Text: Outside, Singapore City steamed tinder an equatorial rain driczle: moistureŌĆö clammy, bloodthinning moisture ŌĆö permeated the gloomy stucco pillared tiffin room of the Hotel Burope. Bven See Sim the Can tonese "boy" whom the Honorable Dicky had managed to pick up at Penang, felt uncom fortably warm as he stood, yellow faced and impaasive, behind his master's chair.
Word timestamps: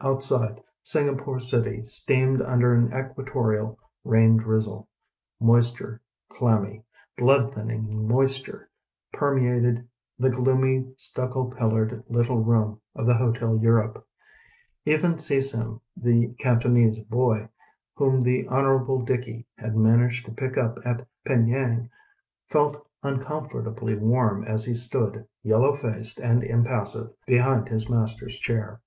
Outside, 0.00 0.60
Singapore 0.82 1.38
City 1.38 1.80
steamed 1.84 2.38
tinder 2.38 2.74
an 2.74 2.86
equatorial 2.92 3.78
rain 4.02 4.36
driczle: 4.36 4.84
moistureŌĆö 5.40 6.00
clammy, 6.28 6.82
bloodthinning 7.16 7.86
moisture 8.08 8.68
ŌĆö 8.68 9.12
permeated 9.20 9.88
the 10.18 10.30
gloomy 10.30 10.92
stucco 10.96 11.44
pillared 11.50 12.02
tiffin 12.12 12.44
room 12.44 12.80
of 12.96 13.06
the 13.06 13.14
Hotel 13.14 13.60
Burope. 13.60 14.02
Bven 14.84 15.20
See 15.20 15.40
Sim 15.40 15.80
the 15.96 16.34
Can 16.40 16.58
tonese 16.58 17.08
"boy" 17.08 17.46
whom 17.94 18.20
the 18.22 18.44
Honorable 18.48 19.00
Dicky 19.02 19.46
had 19.56 19.76
managed 19.76 20.26
to 20.26 20.32
pick 20.32 20.58
up 20.58 20.80
at 20.84 21.06
Penang, 21.24 21.88
felt 22.48 22.84
uncom 23.04 23.48
fortably 23.48 23.96
warm 23.96 24.42
as 24.42 24.64
he 24.64 24.74
stood, 24.74 25.24
yellow 25.44 25.72
faced 25.72 26.18
and 26.18 26.42
impaasive, 26.42 27.14
behind 27.24 27.68
his 27.68 27.88
master's 27.88 28.36
chair. 28.36 28.80